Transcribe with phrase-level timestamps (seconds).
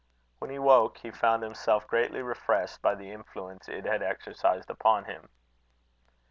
[0.39, 5.05] When he woke he found himself greatly refreshed by the influence it had exercised upon
[5.05, 5.29] him.